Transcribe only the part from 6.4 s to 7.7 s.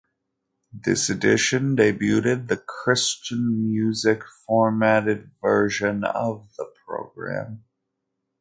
the program.